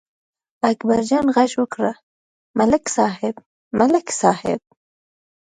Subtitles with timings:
[0.69, 1.83] اکبرجان غږ وکړ:
[2.59, 3.35] ملک صاحب،
[3.79, 4.61] ملک صاحب!